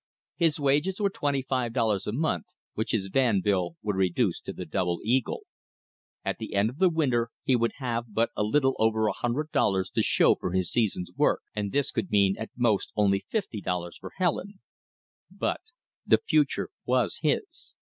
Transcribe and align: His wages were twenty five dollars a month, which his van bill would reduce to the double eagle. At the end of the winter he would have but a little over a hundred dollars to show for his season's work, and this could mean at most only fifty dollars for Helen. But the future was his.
His 0.35 0.59
wages 0.59 0.99
were 0.99 1.11
twenty 1.11 1.43
five 1.43 1.73
dollars 1.73 2.07
a 2.07 2.11
month, 2.11 2.47
which 2.73 2.89
his 2.91 3.05
van 3.05 3.39
bill 3.39 3.75
would 3.83 3.95
reduce 3.95 4.41
to 4.41 4.51
the 4.51 4.65
double 4.65 4.99
eagle. 5.03 5.43
At 6.25 6.39
the 6.39 6.55
end 6.55 6.71
of 6.71 6.79
the 6.79 6.89
winter 6.89 7.29
he 7.43 7.55
would 7.55 7.73
have 7.75 8.05
but 8.11 8.31
a 8.35 8.41
little 8.41 8.75
over 8.79 9.05
a 9.05 9.13
hundred 9.13 9.51
dollars 9.51 9.91
to 9.91 10.01
show 10.01 10.33
for 10.33 10.53
his 10.53 10.71
season's 10.71 11.11
work, 11.15 11.43
and 11.55 11.71
this 11.71 11.91
could 11.91 12.09
mean 12.09 12.35
at 12.39 12.49
most 12.57 12.91
only 12.95 13.27
fifty 13.29 13.61
dollars 13.61 13.95
for 13.95 14.13
Helen. 14.17 14.59
But 15.29 15.61
the 16.03 16.17
future 16.17 16.71
was 16.87 17.19
his. 17.21 17.75